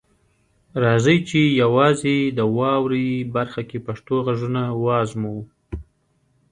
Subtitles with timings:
[0.83, 5.41] راځئ چې یوازې د "واورئ" برخه کې پښتو غږونه وازموو.